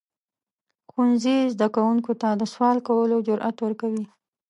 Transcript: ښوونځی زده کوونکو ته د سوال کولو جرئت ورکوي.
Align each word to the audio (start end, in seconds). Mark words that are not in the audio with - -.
ښوونځی 0.91 1.37
زده 1.53 1.67
کوونکو 1.75 2.11
ته 2.21 2.29
د 2.41 2.43
سوال 2.53 2.77
کولو 2.87 3.17
جرئت 3.27 3.57
ورکوي. 3.61 4.05